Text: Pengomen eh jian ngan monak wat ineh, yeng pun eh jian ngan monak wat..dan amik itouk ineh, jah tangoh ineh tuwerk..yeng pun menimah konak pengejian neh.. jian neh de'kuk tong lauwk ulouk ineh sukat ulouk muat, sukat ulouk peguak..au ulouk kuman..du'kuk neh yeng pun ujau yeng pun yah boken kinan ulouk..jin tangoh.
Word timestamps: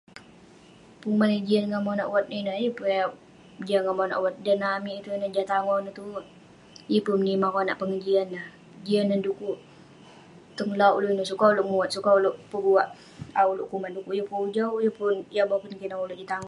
Pengomen 0.99 1.31
eh 1.37 1.45
jian 1.47 1.63
ngan 1.69 1.81
monak 1.87 2.07
wat 2.13 2.25
ineh, 2.37 2.55
yeng 2.61 2.75
pun 2.77 2.87
eh 2.97 3.05
jian 3.65 3.81
ngan 3.83 3.95
monak 3.99 4.19
wat..dan 4.23 4.59
amik 4.75 4.97
itouk 4.99 5.15
ineh, 5.17 5.33
jah 5.35 5.47
tangoh 5.51 5.77
ineh 5.79 5.95
tuwerk..yeng 5.97 7.03
pun 7.05 7.15
menimah 7.19 7.51
konak 7.55 7.79
pengejian 7.81 8.27
neh.. 8.33 8.45
jian 8.85 9.05
neh 9.09 9.19
de'kuk 9.25 9.57
tong 10.57 10.71
lauwk 10.79 10.97
ulouk 10.97 11.13
ineh 11.13 11.29
sukat 11.31 11.49
ulouk 11.53 11.69
muat, 11.71 11.89
sukat 11.95 12.13
ulouk 12.19 12.35
peguak..au 12.51 13.47
ulouk 13.53 13.69
kuman..du'kuk 13.71 14.07
neh 14.11 14.17
yeng 14.17 14.29
pun 14.31 14.39
ujau 14.45 14.71
yeng 14.83 14.95
pun 14.99 15.13
yah 15.35 15.45
boken 15.49 15.79
kinan 15.81 15.99
ulouk..jin 16.05 16.27
tangoh. 16.31 16.39